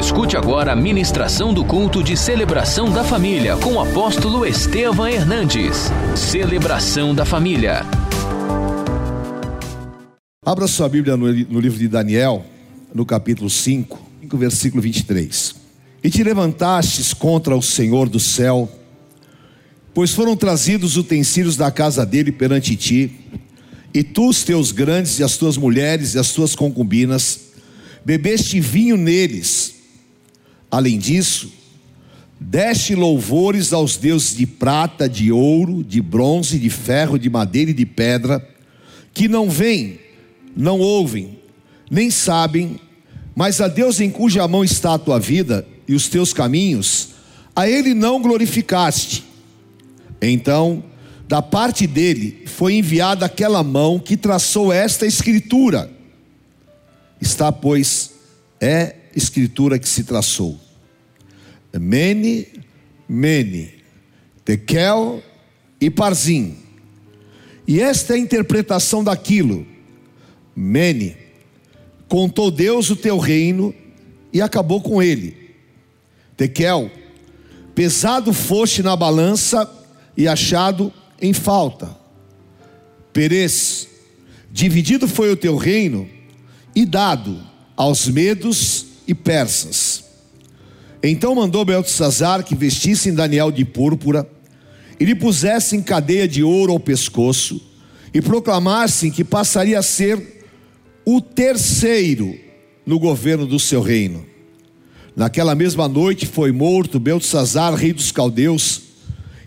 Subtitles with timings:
[0.00, 5.90] Escute agora a ministração do culto de celebração da família com o apóstolo Estevam Hernandes.
[6.16, 7.82] Celebração da família.
[10.42, 12.46] Abra sua Bíblia no, no livro de Daniel,
[12.94, 14.00] no capítulo 5,
[14.32, 15.54] versículo 23.
[16.02, 18.72] E te levantastes contra o Senhor do céu,
[19.92, 23.20] pois foram trazidos utensílios da casa dele perante ti,
[23.92, 27.50] e tu, os teus grandes, e as tuas mulheres, e as tuas concubinas,
[28.02, 29.79] bebeste vinho neles.
[30.70, 31.52] Além disso,
[32.38, 37.74] deste louvores aos deuses de prata, de ouro, de bronze, de ferro, de madeira e
[37.74, 38.46] de pedra,
[39.12, 39.98] que não veem,
[40.56, 41.38] não ouvem,
[41.90, 42.78] nem sabem,
[43.34, 47.10] mas a Deus em cuja mão está a tua vida e os teus caminhos,
[47.54, 49.24] a Ele não glorificaste.
[50.22, 50.84] Então,
[51.26, 55.90] da parte dele foi enviada aquela mão que traçou esta escritura
[57.20, 58.12] Está, pois,
[58.60, 60.58] é escritura que se traçou.
[61.78, 62.46] Mene,
[63.08, 63.74] Mene,
[64.44, 65.22] Tekel
[65.80, 66.56] e Parzim.
[67.66, 69.66] E esta é a interpretação daquilo.
[70.56, 71.16] Mene,
[72.08, 73.74] contou Deus o teu reino
[74.32, 75.36] e acabou com ele.
[76.36, 76.90] Tekel,
[77.74, 79.70] pesado foste na balança
[80.16, 81.96] e achado em falta.
[83.12, 83.88] Perez,
[84.50, 86.08] dividido foi o teu reino
[86.74, 87.40] e dado
[87.76, 90.04] aos medos e persas.
[91.02, 94.28] Então mandou Beltesazar que vestissem Daniel de púrpura
[95.00, 97.60] e lhe pusessem cadeia de ouro ao pescoço
[98.14, 100.44] e proclamassem que passaria a ser
[101.04, 102.38] o terceiro
[102.86, 104.24] no governo do seu reino.
[105.16, 108.82] Naquela mesma noite foi morto Beltesazar, rei dos caldeus,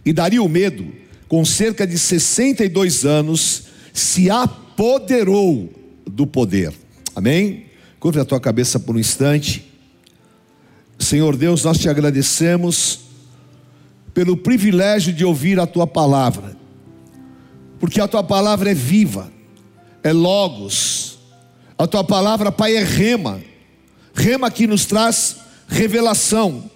[0.05, 0.87] e Dario Medo,
[1.29, 5.71] com cerca de 62 anos, se apoderou
[6.05, 6.73] do poder.
[7.15, 7.72] Amém?
[8.03, 9.63] Curva a tua cabeça por um instante.
[10.99, 12.99] Senhor Deus, nós te agradecemos
[14.13, 16.53] pelo privilégio de ouvir a tua palavra,
[17.79, 19.31] porque a tua palavra é viva,
[20.03, 21.17] é logos,
[21.77, 23.41] a tua palavra, Pai, é rema,
[24.13, 25.37] rema que nos traz
[25.69, 26.69] revelação,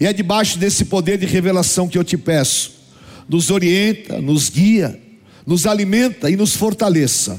[0.00, 2.72] e é debaixo desse poder de revelação que eu te peço,
[3.28, 5.00] nos orienta, nos guia,
[5.46, 7.38] nos alimenta e nos fortaleça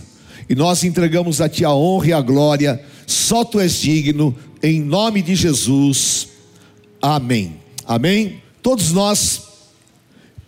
[0.51, 4.81] e nós entregamos a Ti a honra e a glória, só Tu és digno, em
[4.81, 6.27] nome de Jesus.
[7.01, 7.59] Amém.
[7.85, 8.41] Amém.
[8.61, 9.43] Todos nós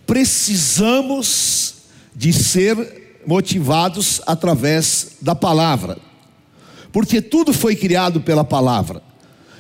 [0.06, 1.76] precisamos
[2.16, 5.98] de ser motivados através da palavra,
[6.92, 9.02] porque tudo foi criado pela palavra,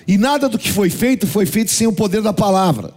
[0.07, 2.93] e nada do que foi feito foi feito sem o poder da palavra.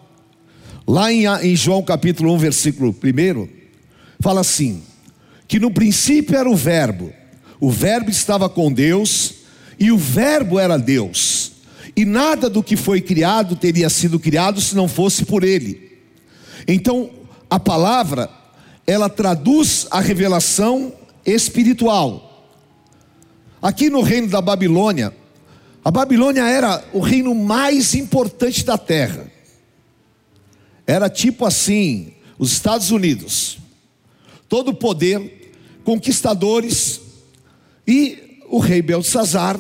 [0.87, 3.49] Lá em, João capítulo 1, versículo 1,
[4.21, 4.83] fala assim:
[5.49, 7.13] que no princípio era o Verbo,
[7.61, 9.35] o Verbo estava com Deus
[9.79, 11.53] e o Verbo era Deus.
[11.97, 15.99] E nada do que foi criado teria sido criado se não fosse por Ele.
[16.69, 17.11] Então,
[17.49, 18.29] a palavra,
[18.87, 20.93] ela traduz a revelação
[21.25, 22.53] espiritual.
[23.63, 25.15] Aqui no reino da Babilônia,
[25.85, 29.31] a Babilônia era o reino mais importante da terra.
[30.87, 33.59] Era tipo assim, os Estados Unidos.
[34.49, 35.53] Todo poder,
[35.85, 37.01] conquistadores,
[37.87, 39.59] e o rei Belsazar,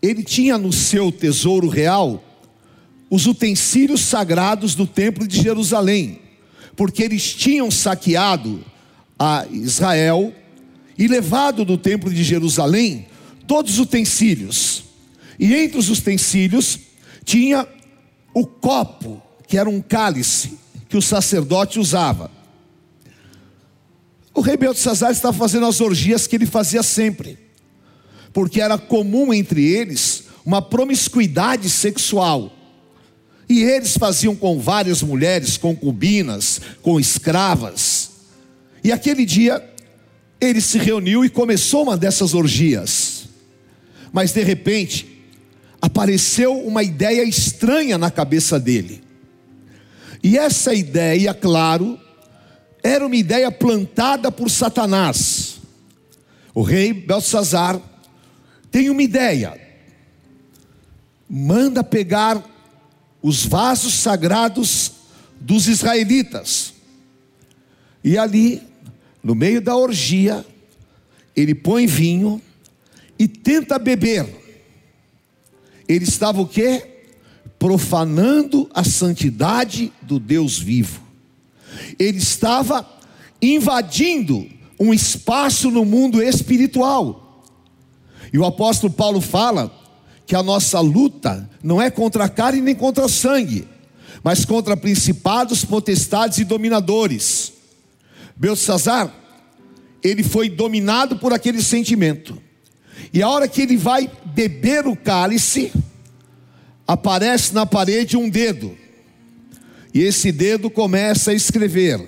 [0.00, 2.22] ele tinha no seu tesouro real
[3.10, 6.20] os utensílios sagrados do templo de Jerusalém,
[6.74, 8.64] porque eles tinham saqueado
[9.18, 10.34] a Israel
[10.98, 13.06] e levado do templo de Jerusalém
[13.46, 14.84] todos os utensílios.
[15.38, 16.78] E entre os utensílios
[17.24, 17.66] tinha
[18.34, 22.30] o copo, que era um cálice que o sacerdote usava.
[24.34, 27.38] O rei Beltesazar estava fazendo as orgias que ele fazia sempre,
[28.36, 32.54] porque era comum entre eles uma promiscuidade sexual.
[33.48, 38.10] E eles faziam com várias mulheres, concubinas, com escravas.
[38.84, 39.66] E aquele dia
[40.38, 43.24] ele se reuniu e começou uma dessas orgias.
[44.12, 45.24] Mas de repente
[45.80, 49.02] apareceu uma ideia estranha na cabeça dele.
[50.22, 51.98] E essa ideia, claro,
[52.82, 55.56] era uma ideia plantada por Satanás.
[56.52, 57.95] O rei Belsazar
[58.76, 59.58] tem uma ideia,
[61.26, 62.44] manda pegar
[63.22, 64.92] os vasos sagrados
[65.40, 66.74] dos israelitas,
[68.04, 68.62] e ali,
[69.24, 70.44] no meio da orgia,
[71.34, 72.38] ele põe vinho
[73.18, 74.28] e tenta beber.
[75.88, 76.86] Ele estava o quê?
[77.58, 81.00] Profanando a santidade do Deus vivo
[81.98, 82.86] ele estava
[83.40, 84.46] invadindo
[84.78, 87.25] um espaço no mundo espiritual.
[88.32, 89.70] E o apóstolo Paulo fala
[90.26, 93.66] que a nossa luta não é contra carne nem contra sangue,
[94.22, 97.52] mas contra principados, potestades e dominadores.
[98.36, 99.14] Belsazar,
[100.02, 102.40] ele foi dominado por aquele sentimento.
[103.12, 105.72] E a hora que ele vai beber o cálice,
[106.86, 108.76] aparece na parede um dedo.
[109.94, 112.06] E esse dedo começa a escrever: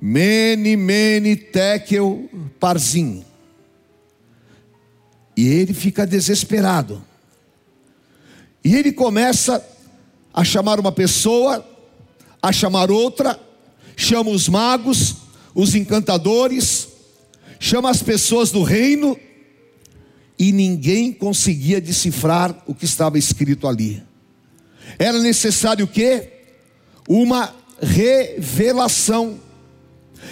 [0.00, 2.28] Mene, mene, tekel,
[2.60, 3.24] parzim.
[5.36, 7.02] E ele fica desesperado.
[8.64, 9.64] E ele começa
[10.32, 11.66] a chamar uma pessoa,
[12.40, 13.38] a chamar outra,
[13.96, 15.16] chama os magos,
[15.54, 16.88] os encantadores,
[17.58, 19.18] chama as pessoas do reino,
[20.38, 24.02] e ninguém conseguia decifrar o que estava escrito ali.
[24.98, 26.30] Era necessário o quê?
[27.08, 29.38] Uma revelação.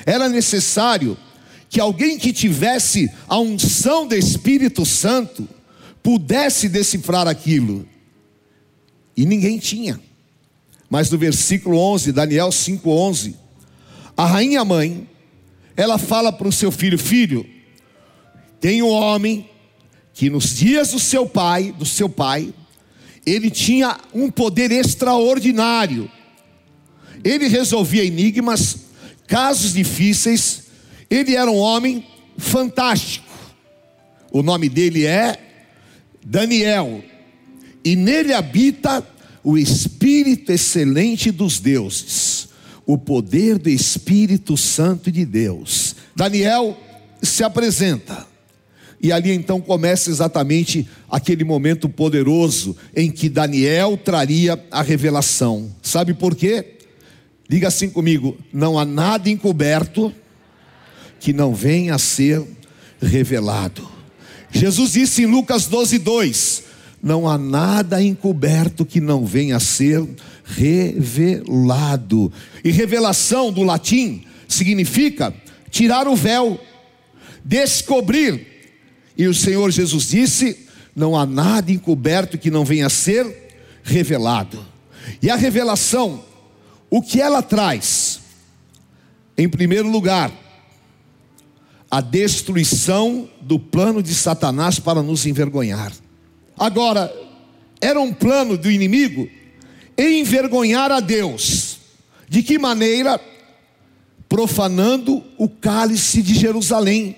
[0.05, 1.17] Era necessário
[1.71, 5.49] que alguém que tivesse a unção do Espírito Santo
[6.03, 7.89] pudesse decifrar aquilo.
[9.17, 10.01] E ninguém tinha.
[10.91, 13.37] Mas no versículo 11, Daniel 5:11,
[14.17, 15.09] a rainha mãe,
[15.77, 17.47] ela fala para o seu filho: "Filho,
[18.61, 19.49] tem um homem
[20.13, 22.53] que nos dias do seu pai, do seu pai,
[23.25, 26.11] ele tinha um poder extraordinário.
[27.23, 28.77] Ele resolvia enigmas,
[29.29, 30.70] casos difíceis.
[31.11, 32.07] Ele era um homem
[32.39, 33.27] fantástico.
[34.31, 35.37] O nome dele é
[36.25, 37.03] Daniel.
[37.85, 39.05] E nele habita
[39.43, 42.49] o Espírito excelente dos deuses,
[42.87, 45.97] o poder do Espírito Santo de Deus.
[46.15, 46.79] Daniel
[47.23, 48.29] se apresenta.
[49.03, 55.75] E ali então começa exatamente aquele momento poderoso em que Daniel traria a revelação.
[55.83, 56.77] Sabe por quê?
[57.49, 60.15] Diga assim comigo: não há nada encoberto
[61.21, 62.43] que não venha a ser
[63.01, 63.89] revelado.
[64.51, 66.63] Jesus disse em Lucas 12, 2:
[67.01, 70.05] Não há nada encoberto que não venha a ser
[70.45, 72.33] revelado.
[72.65, 75.33] E revelação do latim significa
[75.71, 76.61] tirar o véu,
[77.45, 78.51] descobrir
[79.21, 83.53] e o Senhor Jesus disse: Não há nada encoberto que não venha a ser
[83.83, 84.65] revelado.
[85.21, 86.25] E a revelação,
[86.89, 88.19] o que ela traz?
[89.37, 90.33] Em primeiro lugar,
[91.91, 95.93] a destruição do plano de Satanás para nos envergonhar.
[96.57, 97.13] Agora,
[97.81, 99.29] era um plano do inimigo
[99.99, 101.79] envergonhar a Deus.
[102.29, 103.21] De que maneira?
[104.29, 107.17] Profanando o cálice de Jerusalém.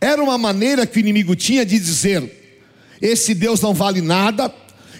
[0.00, 2.60] Era uma maneira que o inimigo tinha de dizer:
[3.00, 4.52] esse Deus não vale nada,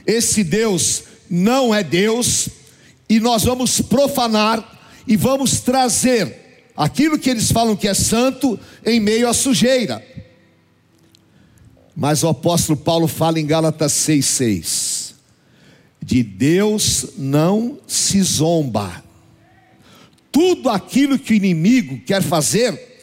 [0.06, 2.48] esse Deus não é Deus,
[3.08, 6.43] e nós vamos profanar e vamos trazer
[6.76, 10.04] aquilo que eles falam que é santo em meio à sujeira.
[11.96, 15.14] Mas o apóstolo Paulo fala em Gálatas 6,6:
[16.02, 19.02] de Deus não se zomba.
[20.32, 22.94] Tudo aquilo que o inimigo quer fazer,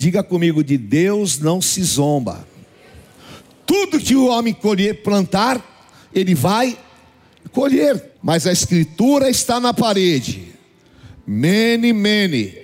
[0.00, 2.48] Diga comigo: de Deus não se zomba.
[3.66, 5.62] Tudo que o homem colher, plantar,
[6.14, 6.78] ele vai
[7.52, 8.12] colher.
[8.22, 10.54] Mas a escritura está na parede.
[11.26, 12.54] Mene, mene,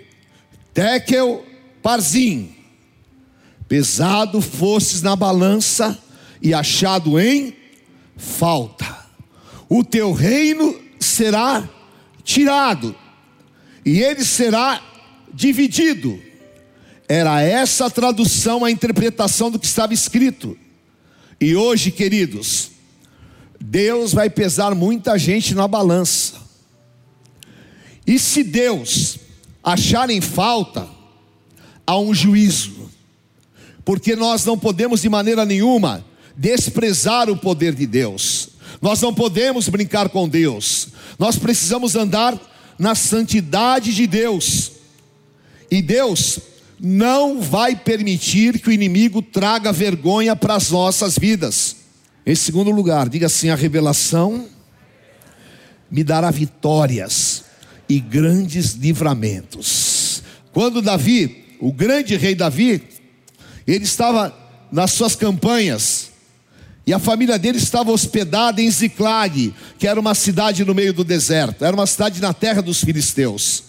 [0.77, 1.43] tekel,
[1.83, 2.55] parzim.
[3.67, 5.99] Pesado fostes na balança
[6.43, 7.57] e achado em
[8.15, 8.87] falta.
[9.71, 11.67] O teu reino será
[12.23, 12.95] tirado
[13.85, 14.83] e ele será
[15.33, 16.21] dividido
[17.09, 20.59] era essa a tradução, a interpretação do que estava escrito.
[21.41, 22.73] E hoje, queridos,
[23.61, 26.35] Deus vai pesar muita gente na balança.
[28.07, 29.19] E se Deus
[29.67, 30.87] achar em falta,
[31.85, 32.89] há um juízo.
[33.85, 36.05] Porque nós não podemos de maneira nenhuma
[36.37, 38.51] desprezar o poder de Deus.
[38.81, 40.89] Nós não podemos brincar com Deus.
[41.19, 42.39] Nós precisamos andar
[42.79, 44.73] na santidade de Deus.
[45.69, 46.39] E Deus
[46.79, 51.77] não vai permitir que o inimigo traga vergonha para as nossas vidas.
[52.25, 54.47] Em segundo lugar, diga assim: a revelação
[55.91, 57.46] me dará vitórias
[57.89, 60.23] e grandes livramentos.
[60.53, 62.83] Quando Davi, o grande rei Davi,
[63.67, 64.35] ele estava
[64.71, 66.11] nas suas campanhas,
[66.87, 71.03] e a família dele estava hospedada em Ziclag, que era uma cidade no meio do
[71.03, 73.65] deserto, era uma cidade na terra dos filisteus.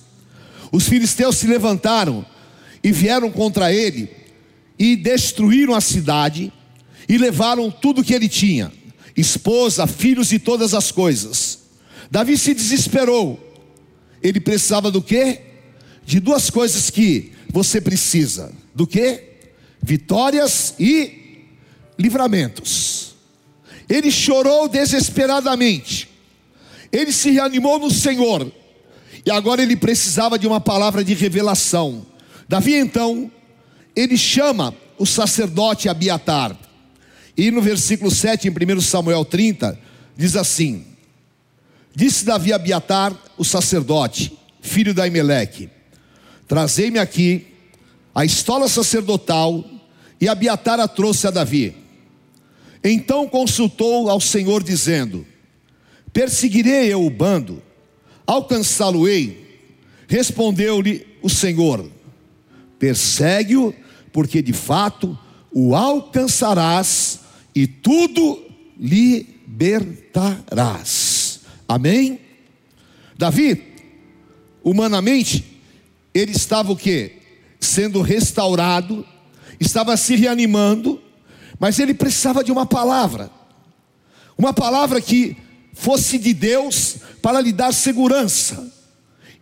[0.72, 2.26] Os filisteus se levantaram
[2.84, 4.10] e vieram contra ele
[4.78, 6.54] e destruíram a cidade
[7.10, 8.72] e levaram tudo que ele tinha:
[9.16, 11.60] esposa, filhos e todas as coisas.
[12.12, 13.47] Davi se desesperou.
[14.22, 15.42] Ele precisava do quê?
[16.06, 19.24] De duas coisas que você precisa: do quê?
[19.82, 21.46] Vitórias e
[21.98, 23.16] livramentos.
[23.90, 26.10] Ele chorou desesperadamente.
[26.92, 28.52] Ele se reanimou no Senhor.
[29.26, 32.06] E agora ele precisava de uma palavra de revelação.
[32.48, 33.30] Davi então,
[33.96, 36.58] ele chama o sacerdote Abiatar.
[37.36, 39.78] E no versículo 7, em 1 Samuel 30,
[40.16, 40.86] diz assim:
[41.98, 45.68] Disse Davi a Abiatar, o sacerdote, filho da Imeleque:
[46.48, 47.48] Trazei-me aqui
[48.14, 49.66] a estola sacerdotal,
[50.22, 51.76] e Abiatar a trouxe a Davi.
[52.84, 55.26] Então consultou ao Senhor, dizendo:
[56.14, 57.64] Perseguirei eu o bando,
[58.28, 59.66] alcançá-lo-ei.
[60.08, 61.90] Respondeu-lhe o Senhor:
[62.78, 63.74] Persegue-o,
[64.14, 65.18] porque de fato
[65.52, 67.22] o alcançarás
[67.56, 68.40] e tudo
[68.80, 71.17] libertarás.
[71.68, 72.20] Amém?
[73.18, 73.74] Davi,
[74.64, 75.44] humanamente,
[76.14, 77.14] ele estava o que?
[77.60, 79.06] Sendo restaurado,
[79.60, 81.02] estava se reanimando,
[81.60, 83.32] mas ele precisava de uma palavra,
[84.38, 85.36] uma palavra que
[85.74, 88.72] fosse de Deus para lhe dar segurança,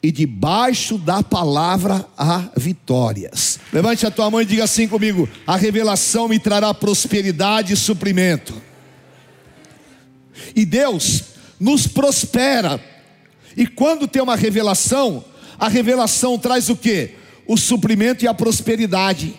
[0.02, 3.60] e debaixo da palavra há vitórias.
[3.74, 8.54] Levante a tua mão e diga assim comigo: a revelação me trará prosperidade e suprimento.
[10.56, 12.84] E Deus nos prospera.
[13.56, 15.24] E quando tem uma revelação,
[15.58, 17.16] a revelação traz o que?
[17.48, 19.34] O suprimento e a prosperidade.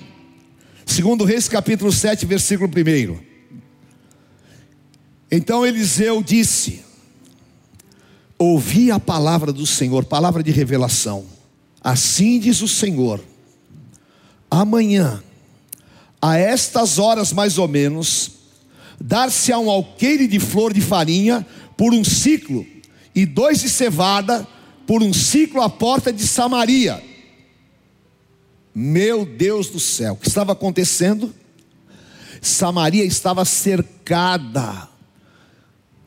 [0.84, 3.18] Segundo Reis capítulo 7, versículo 1.
[5.30, 6.84] Então Eliseu disse:
[8.38, 11.26] Ouvi a palavra do Senhor, palavra de revelação.
[11.82, 13.22] Assim diz o Senhor:
[14.50, 15.22] amanhã,
[16.20, 18.32] a estas horas mais ou menos,
[19.00, 21.46] dar-se a um alqueire de flor de farinha
[21.76, 22.66] por um ciclo,
[23.14, 24.46] e dois de cevada
[24.86, 27.02] por um ciclo à porta de Samaria.
[28.74, 31.34] Meu Deus do céu, o que estava acontecendo?
[32.42, 34.88] Samaria estava cercada,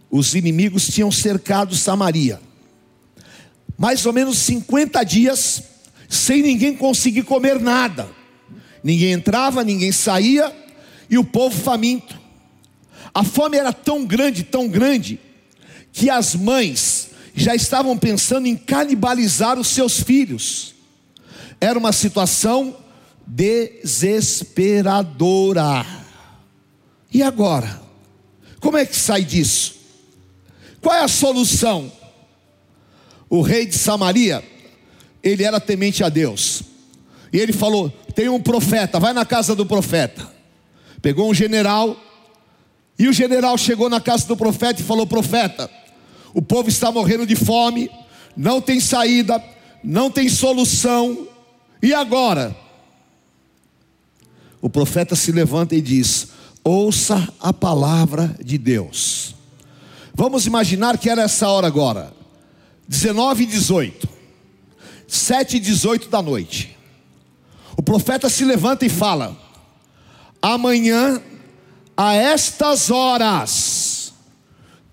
[0.10, 2.40] os inimigos tinham cercado Samaria,
[3.78, 5.64] mais ou menos 50 dias,
[6.08, 8.10] sem ninguém conseguir comer nada,
[8.84, 10.56] ninguém entrava, ninguém saía,
[11.10, 12.20] e o povo faminto.
[13.14, 15.20] A fome era tão grande, tão grande,
[16.00, 20.74] que as mães já estavam pensando em canibalizar os seus filhos.
[21.60, 22.78] Era uma situação
[23.28, 25.86] desesperadora.
[27.14, 27.82] E agora?
[28.62, 29.76] Como é que sai disso?
[30.82, 31.92] Qual é a solução?
[33.30, 34.42] O rei de Samaria,
[35.22, 36.64] ele era temente a Deus.
[37.34, 40.26] E ele falou: tem um profeta, vai na casa do profeta.
[41.02, 41.98] Pegou um general,
[42.98, 45.70] e o general chegou na casa do profeta e falou: Profeta,
[46.34, 47.90] o povo está morrendo de fome,
[48.36, 49.44] não tem saída,
[49.84, 51.28] não tem solução,
[51.82, 52.56] e agora?
[54.62, 56.30] O profeta se levanta e diz:
[56.64, 59.36] Ouça a palavra de Deus.
[60.14, 62.12] Vamos imaginar que era essa hora agora,
[62.88, 64.10] 19 e 18,
[65.08, 66.78] 7 e 18 da noite.
[67.78, 69.38] O profeta se levanta e fala:
[70.42, 71.22] Amanhã,
[71.96, 73.89] a estas horas,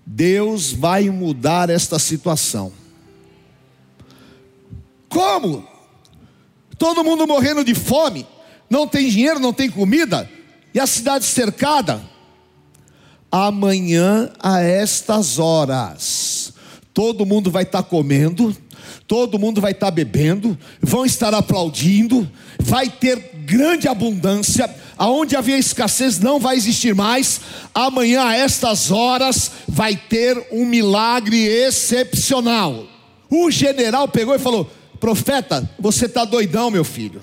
[0.09, 2.71] Deus vai mudar esta situação.
[5.09, 5.67] Como?
[6.77, 8.25] Todo mundo morrendo de fome,
[8.69, 10.29] não tem dinheiro, não tem comida,
[10.73, 12.01] e a cidade cercada.
[13.29, 16.53] Amanhã a estas horas,
[16.93, 18.55] todo mundo vai estar tá comendo,
[19.05, 25.57] todo mundo vai estar tá bebendo, vão estar aplaudindo, vai ter grande abundância, aonde havia
[25.57, 27.41] escassez não vai existir mais.
[27.73, 32.85] Amanhã a estas horas vai ter um milagre excepcional.
[33.29, 37.21] O general pegou e falou: Profeta, você está doidão, meu filho.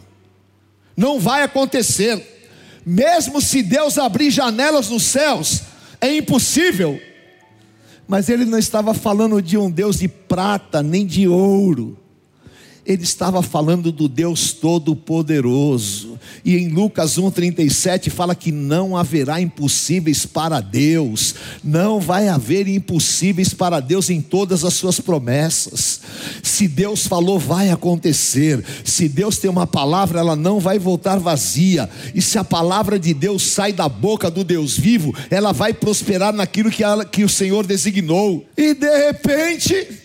[0.97, 2.33] Não vai acontecer.
[2.87, 5.63] Mesmo se Deus abrir janelas nos céus,
[6.01, 7.01] é impossível.
[8.07, 12.04] Mas ele não estava falando de um Deus de prata nem de ouro
[12.87, 16.19] ele estava falando do Deus Todo-Poderoso.
[16.45, 23.55] E em Lucas 1,37 fala que não haverá impossíveis para Deus, não vai haver impossíveis
[23.55, 26.01] para Deus em todas as suas promessas.
[26.43, 28.63] Se Deus falou, vai acontecer.
[28.85, 31.89] Se Deus tem uma palavra, ela não vai voltar vazia.
[32.15, 36.33] E se a palavra de Deus sai da boca do Deus vivo, ela vai prosperar
[36.33, 38.45] naquilo que, ela, que o Senhor designou.
[38.57, 40.04] E de repente,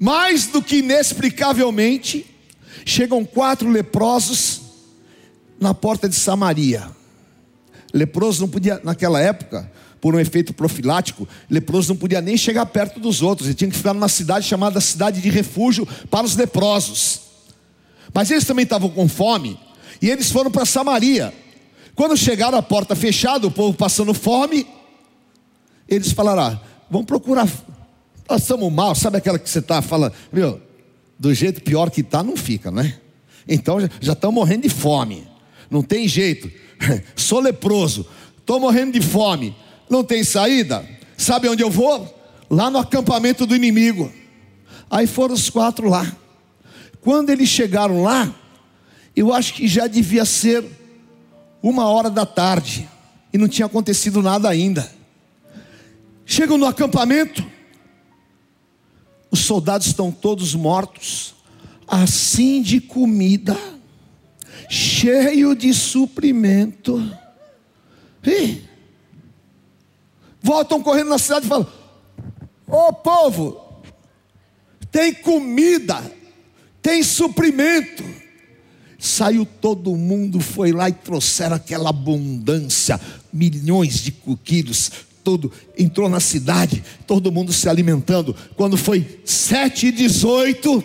[0.00, 2.24] mais do que inexplicavelmente,
[2.86, 4.62] chegam quatro leprosos
[5.60, 6.90] na porta de Samaria.
[7.92, 12.98] Leproso não podia, naquela época, por um efeito profilático, leproso não podia nem chegar perto
[12.98, 17.20] dos outros, ele tinha que ficar numa cidade chamada cidade de refúgio para os leprosos.
[18.14, 19.60] Mas eles também estavam com fome,
[20.00, 21.34] e eles foram para Samaria.
[21.94, 24.66] Quando chegaram à porta fechada, o povo passando fome,
[25.86, 27.46] eles falaram: ah, vamos procurar.
[28.30, 30.62] Nós estamos mal, sabe aquela que você está falando, meu,
[31.18, 32.96] do jeito pior que está, não fica, né?
[33.48, 35.26] Então já estão morrendo de fome,
[35.68, 36.48] não tem jeito.
[37.16, 38.06] Sou leproso,
[38.38, 39.56] estou morrendo de fome,
[39.88, 40.88] não tem saída.
[41.16, 42.08] Sabe onde eu vou?
[42.48, 44.12] Lá no acampamento do inimigo.
[44.88, 46.16] Aí foram os quatro lá.
[47.00, 48.32] Quando eles chegaram lá,
[49.16, 50.64] eu acho que já devia ser
[51.60, 52.88] uma hora da tarde
[53.32, 54.88] e não tinha acontecido nada ainda.
[56.24, 57.44] Chegam no acampamento,
[59.30, 61.34] os soldados estão todos mortos,
[61.86, 63.56] assim de comida,
[64.68, 67.00] cheio de suprimento.
[68.24, 68.62] E
[70.42, 71.66] voltam correndo na cidade e falam:
[72.66, 73.82] Ô oh, povo,
[74.90, 76.00] tem comida,
[76.82, 78.04] tem suprimento.
[78.98, 83.00] Saiu todo mundo, foi lá e trouxeram aquela abundância,
[83.32, 84.90] milhões de quilos,
[85.30, 88.34] todo, entrou na cidade, todo mundo se alimentando.
[88.56, 90.82] Quando foi sete e dezoito,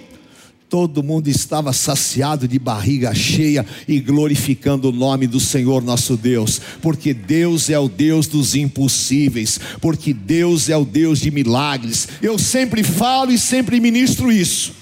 [0.69, 6.61] todo mundo estava saciado de barriga cheia e glorificando o nome do Senhor nosso Deus,
[6.79, 12.07] porque Deus é o Deus dos impossíveis, porque Deus é o Deus de milagres.
[12.21, 14.73] Eu sempre falo e sempre ministro isso.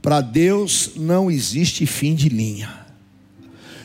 [0.00, 2.72] Para Deus não existe fim de linha.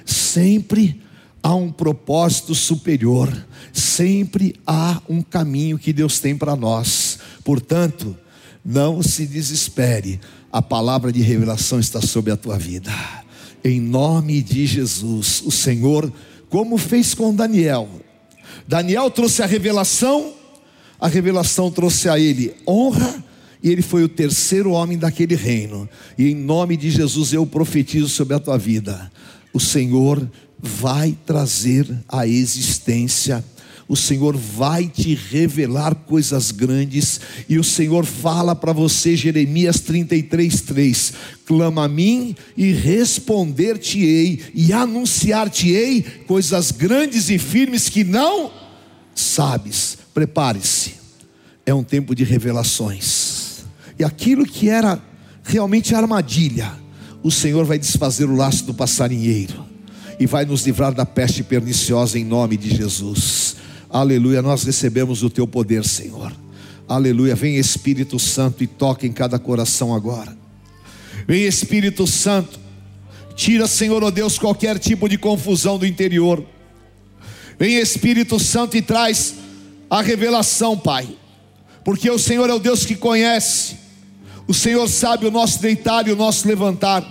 [0.06, 1.07] Sempre
[1.48, 3.34] há um propósito superior,
[3.72, 7.20] sempre há um caminho que Deus tem para nós.
[7.42, 8.18] Portanto,
[8.66, 10.20] não se desespere,
[10.52, 12.92] a palavra de revelação está sobre a tua vida.
[13.64, 16.12] Em nome de Jesus, o Senhor,
[16.50, 17.88] como fez com Daniel.
[18.68, 20.34] Daniel trouxe a revelação,
[21.00, 23.24] a revelação trouxe a ele honra
[23.64, 25.88] e ele foi o terceiro homem daquele reino.
[26.18, 29.10] E em nome de Jesus eu profetizo sobre a tua vida:
[29.54, 33.44] o Senhor vai trazer a existência.
[33.88, 40.62] O Senhor vai te revelar coisas grandes, e o Senhor fala para você, Jeremias 33,
[40.62, 41.14] 3:
[41.46, 48.52] clama a mim e responder-te-ei, e anunciar-te-ei coisas grandes e firmes que não
[49.16, 49.98] sabes.
[50.14, 50.96] Prepare-se,
[51.66, 53.66] é um tempo de revelações.
[53.98, 55.02] E aquilo que era
[55.44, 56.74] realmente armadilha,
[57.24, 59.67] o Senhor vai desfazer o laço do passarinheiro
[60.20, 63.56] e vai nos livrar da peste perniciosa em nome de Jesus.
[63.90, 66.34] Aleluia, nós recebemos o teu poder, Senhor.
[66.88, 70.38] Aleluia, vem Espírito Santo e toca em cada coração agora.
[71.28, 72.60] Vem Espírito Santo,
[73.36, 76.44] tira, Senhor, ó oh Deus, qualquer tipo de confusão do interior.
[77.60, 79.36] Vem Espírito Santo e traz
[79.90, 81.08] a revelação, Pai,
[81.84, 83.88] porque o Senhor é o Deus que conhece
[84.48, 87.06] o Senhor sabe o nosso deitar e o nosso levantar.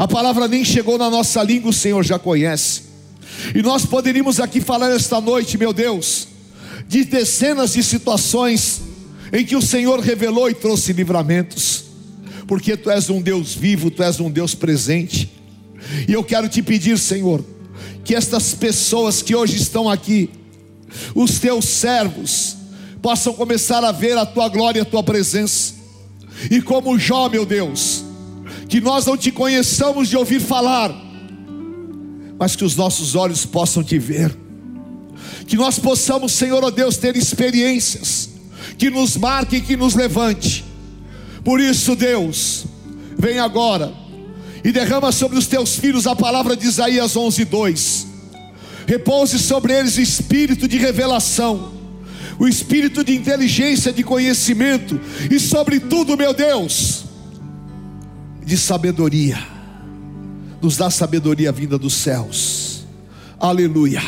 [0.00, 2.84] A palavra nem chegou na nossa língua, o Senhor já conhece.
[3.54, 6.26] E nós poderíamos aqui falar esta noite, meu Deus,
[6.88, 8.80] de dezenas de situações
[9.30, 11.84] em que o Senhor revelou e trouxe livramentos,
[12.48, 15.30] porque Tu és um Deus vivo, Tu és um Deus presente.
[16.08, 17.44] E eu quero te pedir, Senhor,
[18.02, 20.30] que estas pessoas que hoje estão aqui,
[21.14, 22.56] os teus servos,
[23.02, 25.74] possam começar a ver a tua glória, a tua presença
[26.50, 28.08] e como Jó, meu Deus,
[28.70, 30.94] que nós não te conheçamos de ouvir falar,
[32.38, 34.34] mas que os nossos olhos possam te ver,
[35.46, 38.30] que nós possamos, Senhor, ó oh Deus, ter experiências
[38.78, 40.64] que nos marquem, que nos levante.
[41.44, 42.64] Por isso, Deus,
[43.18, 43.92] vem agora
[44.64, 48.06] e derrama sobre os teus filhos a palavra de Isaías 11:2.
[48.86, 51.80] Repouse sobre eles o espírito de revelação
[52.38, 54.98] o espírito de inteligência, de conhecimento
[55.30, 57.04] e, sobretudo, meu Deus,
[58.50, 59.38] de sabedoria.
[60.60, 62.84] Nos dá sabedoria vinda dos céus.
[63.38, 64.02] Aleluia.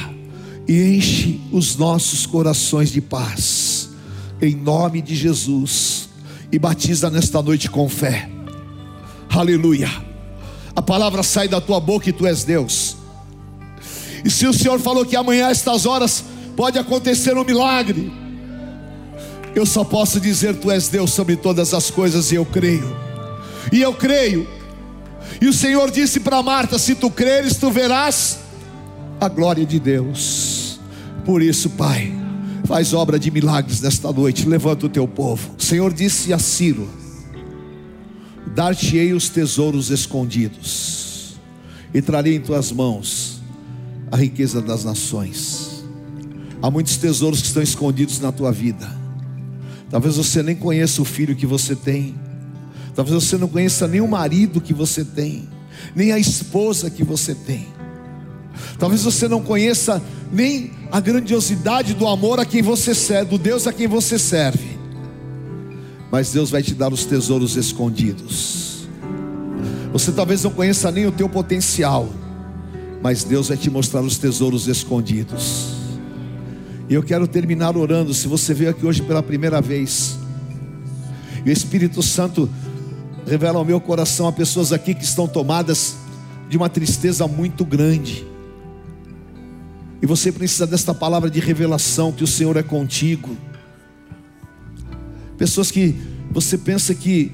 [0.66, 3.90] E enche os nossos corações de paz.
[4.40, 6.09] Em nome de Jesus.
[6.50, 8.28] E batiza nesta noite com fé.
[9.31, 9.88] Aleluia.
[10.74, 12.96] A palavra sai da tua boca e tu és Deus.
[14.24, 16.24] E se o Senhor falou que amanhã, estas horas,
[16.57, 18.12] pode acontecer um milagre,
[19.55, 23.12] eu só posso dizer: Tu és Deus sobre todas as coisas, e eu creio.
[23.72, 24.46] E eu creio.
[25.40, 28.40] E o Senhor disse para Marta: Se tu creres, tu verás
[29.18, 30.78] a glória de Deus.
[31.24, 32.12] Por isso, Pai,
[32.66, 34.46] faz obra de milagres nesta noite.
[34.46, 35.54] Levanta o teu povo.
[35.58, 36.88] O Senhor disse a Ciro:
[38.54, 41.37] Dar-te-ei os tesouros escondidos,
[41.94, 43.40] e trarei em tuas mãos
[44.11, 45.82] a riqueza das nações.
[46.61, 48.88] Há muitos tesouros que estão escondidos na tua vida.
[49.90, 52.14] Talvez você nem conheça o filho que você tem.
[52.94, 55.48] Talvez você não conheça nem o marido que você tem,
[55.94, 57.68] nem a esposa que você tem.
[58.78, 63.66] Talvez você não conheça nem a grandiosidade do amor a quem você serve, do Deus
[63.66, 64.78] a quem você serve.
[66.11, 68.87] Mas Deus vai te dar os tesouros escondidos.
[69.92, 72.09] Você talvez não conheça nem o teu potencial,
[73.02, 75.72] mas Deus vai te mostrar os tesouros escondidos.
[76.88, 78.12] E eu quero terminar orando.
[78.12, 80.18] Se você veio aqui hoje pela primeira vez,
[81.44, 82.48] e o Espírito Santo
[83.26, 85.96] revela ao meu coração a pessoas aqui que estão tomadas
[86.48, 88.26] de uma tristeza muito grande.
[90.00, 93.37] E você precisa desta palavra de revelação que o Senhor é contigo.
[95.38, 95.94] Pessoas que
[96.30, 97.32] você pensa que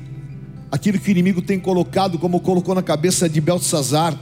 [0.71, 4.19] aquilo que o inimigo tem colocado, como colocou na cabeça de Belsazar,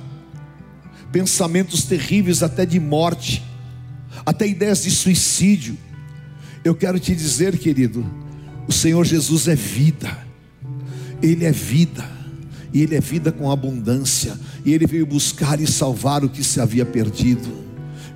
[1.11, 3.45] pensamentos terríveis até de morte,
[4.25, 5.77] até ideias de suicídio.
[6.65, 8.05] Eu quero te dizer, querido,
[8.67, 10.26] o Senhor Jesus é vida,
[11.27, 12.09] Ele é vida,
[12.73, 16.61] e Ele é vida com abundância, e Ele veio buscar e salvar o que se
[16.61, 17.49] havia perdido,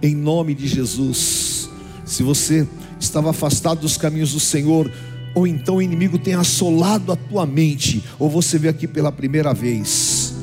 [0.01, 1.69] em nome de Jesus.
[2.05, 2.67] Se você
[3.01, 4.91] estava afastado dos caminhos do Senhor,
[5.35, 9.53] ou então o inimigo tem assolado a tua mente, ou você veio aqui pela primeira
[9.53, 10.35] vez,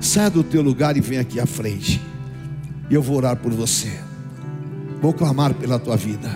[0.00, 2.00] saia do teu lugar e vem aqui à frente,
[2.88, 3.92] e eu vou orar por você,
[5.02, 6.30] vou clamar pela tua vida,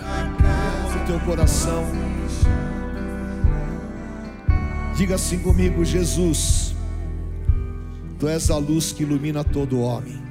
[0.95, 2.18] o teu coração.
[4.99, 6.75] Diga assim comigo, Jesus,
[8.19, 10.21] Tu és a luz que ilumina todo homem,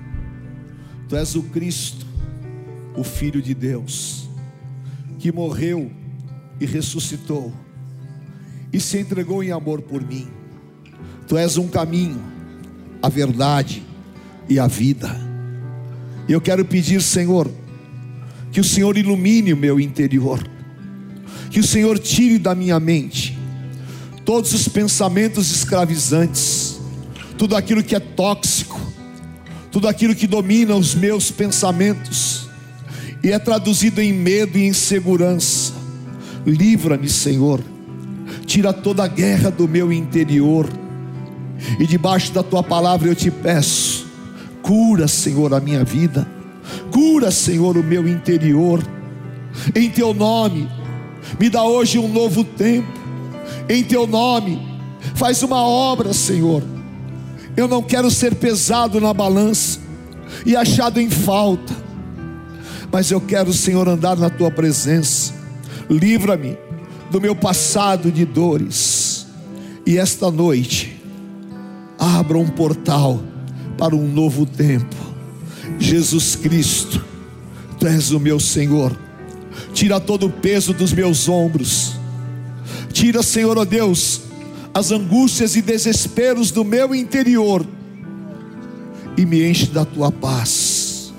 [1.08, 2.04] Tu és o Cristo,
[2.94, 4.28] o Filho de Deus,
[5.18, 5.90] que morreu
[6.60, 7.50] e ressuscitou,
[8.70, 10.28] e se entregou em amor por mim.
[11.26, 12.20] Tu és um caminho,
[13.02, 13.82] a verdade
[14.50, 15.08] e a vida.
[16.28, 17.50] Eu quero pedir, Senhor,
[18.52, 20.46] que o Senhor ilumine o meu interior,
[21.50, 23.37] que o Senhor tire da minha mente
[24.28, 26.78] todos os pensamentos escravizantes,
[27.38, 28.78] tudo aquilo que é tóxico,
[29.72, 32.46] tudo aquilo que domina os meus pensamentos
[33.24, 35.72] e é traduzido em medo e insegurança.
[36.44, 37.62] Livra-me, Senhor,
[38.44, 40.68] tira toda a guerra do meu interior,
[41.80, 44.06] e debaixo da tua palavra eu te peço,
[44.60, 46.28] cura, Senhor, a minha vida,
[46.90, 48.86] cura, Senhor, o meu interior,
[49.74, 50.68] em teu nome,
[51.40, 52.97] me dá hoje um novo tempo
[53.68, 54.60] em teu nome.
[55.14, 56.62] Faz uma obra, Senhor.
[57.56, 59.80] Eu não quero ser pesado na balança
[60.46, 61.74] e achado em falta,
[62.92, 65.34] mas eu quero, Senhor, andar na tua presença.
[65.90, 66.56] Livra-me
[67.10, 69.26] do meu passado de dores.
[69.84, 71.02] E esta noite,
[71.98, 73.20] abra um portal
[73.76, 74.96] para um novo tempo.
[75.78, 77.04] Jesus Cristo,
[77.78, 78.96] Tu és o meu Senhor.
[79.72, 81.87] Tira todo o peso dos meus ombros
[82.98, 84.22] Tira, Senhor, ó Deus,
[84.74, 87.64] as angústias e desesperos do meu interior
[89.16, 91.14] e me enche da tua paz.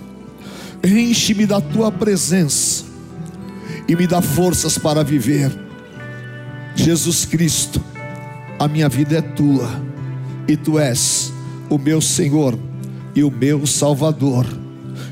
[0.83, 2.83] Enche-me da tua presença
[3.87, 5.57] e me dá forças para viver.
[6.75, 7.81] Jesus Cristo,
[8.59, 9.81] a minha vida é tua
[10.49, 11.31] e tu és
[11.69, 12.59] o meu Senhor
[13.15, 14.45] e o meu Salvador.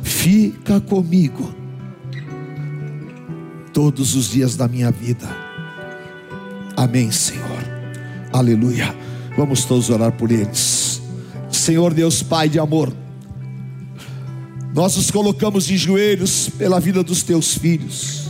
[0.04, 1.50] Fica comigo
[3.72, 5.47] todos os dias da minha vida
[6.78, 7.64] Amém, Senhor.
[8.32, 8.96] Aleluia.
[9.36, 11.02] Vamos todos orar por eles.
[11.52, 12.94] Senhor Deus, Pai de amor,
[14.76, 18.30] nós nos colocamos de joelhos pela vida dos teus filhos.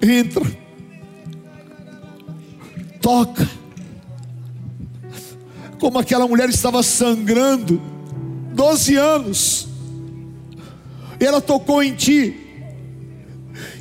[0.00, 0.44] Entra,
[3.02, 3.46] toca,
[5.78, 7.82] como aquela mulher estava sangrando,
[8.54, 9.68] 12 anos,
[11.20, 12.45] ela tocou em ti,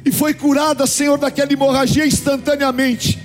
[0.05, 3.19] e foi curada, Senhor, daquela hemorragia instantaneamente.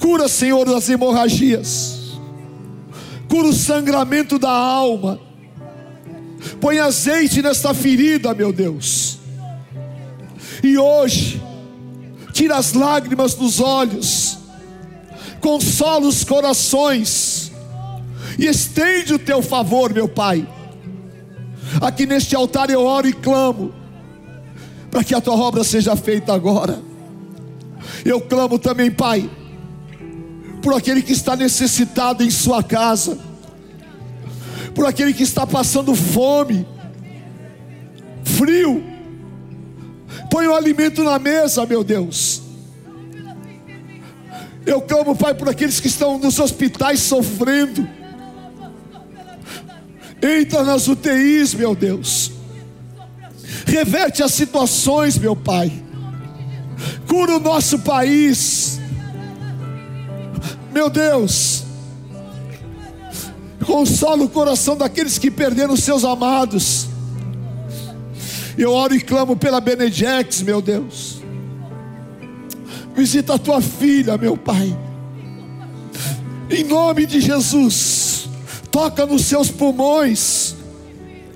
[0.00, 2.18] Cura, Senhor, das hemorragias.
[3.28, 5.20] Cura o sangramento da alma.
[6.60, 9.20] Põe azeite nesta ferida, meu Deus.
[10.60, 11.40] E hoje,
[12.32, 14.38] tira as lágrimas dos olhos,
[15.40, 17.52] consola os corações,
[18.36, 20.48] e estende o teu favor, meu Pai.
[21.80, 23.77] Aqui neste altar eu oro e clamo
[24.90, 26.80] para que a tua obra seja feita agora.
[28.04, 29.28] Eu clamo também, Pai,
[30.62, 33.18] por aquele que está necessitado em sua casa,
[34.74, 36.66] por aquele que está passando fome,
[38.24, 38.82] frio.
[40.30, 42.42] Põe o alimento na mesa, meu Deus.
[44.64, 47.88] Eu clamo, Pai, por aqueles que estão nos hospitais sofrendo.
[50.20, 52.37] Entra nas UTIs, meu Deus
[53.68, 55.70] reverte as situações, meu Pai,
[57.06, 58.80] cura o nosso país,
[60.72, 61.64] meu Deus,
[63.64, 66.88] consola o coração daqueles que perderam seus amados,
[68.56, 71.22] Eu oro e clamo pela Benedex, meu Deus.
[72.92, 74.76] Visita a tua filha, meu Pai.
[76.50, 78.28] Em nome de Jesus.
[78.68, 80.56] Toca nos seus pulmões.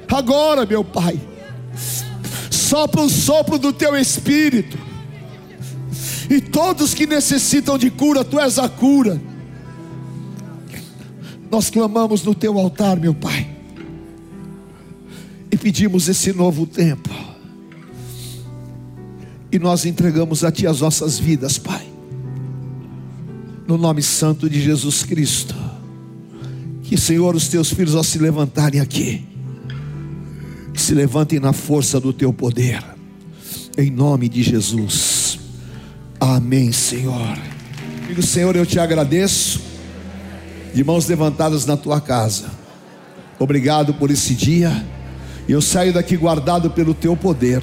[0.09, 1.21] Agora, meu Pai.
[2.73, 4.79] Sopra o sopro do teu espírito.
[6.31, 9.21] E todos que necessitam de cura, tu és a cura.
[11.51, 13.47] Nós clamamos no teu altar, meu Pai.
[15.51, 17.11] E pedimos esse novo tempo.
[19.53, 21.87] E nós entregamos a Ti as nossas vidas, Pai.
[23.69, 25.55] No nome santo de Jesus Cristo.
[26.85, 29.27] Que, Senhor, os teus filhos ao se levantarem aqui,
[30.83, 32.83] se levantem na força do teu poder.
[33.79, 35.39] Em nome de Jesus.
[36.19, 37.39] Amém, Senhor.
[38.07, 39.61] Filho, Senhor, eu te agradeço.
[40.75, 42.51] De mãos levantadas na tua casa.
[43.39, 44.85] Obrigado por esse dia.
[45.49, 47.63] Eu saio daqui guardado pelo teu poder.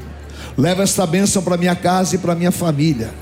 [0.57, 3.13] Leva esta bênção para minha casa e para minha família.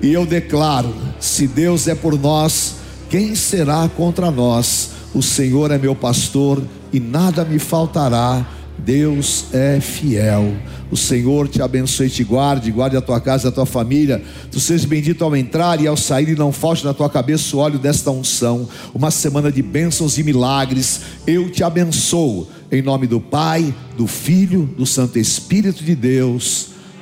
[0.00, 2.76] E eu declaro: se Deus é por nós,
[3.08, 4.90] quem será contra nós?
[5.12, 8.46] O Senhor é meu pastor e nada me faltará.
[8.84, 10.54] Deus é fiel.
[10.90, 14.20] O Senhor te abençoe e te guarde, guarde a tua casa, a tua família.
[14.50, 17.60] Tu sejas bendito ao entrar e ao sair, e não falte na tua cabeça o
[17.60, 18.68] óleo desta unção.
[18.92, 21.00] Uma semana de bênçãos e milagres.
[21.26, 22.48] Eu te abençoo.
[22.72, 26.79] Em nome do Pai, do Filho, do Santo Espírito de Deus.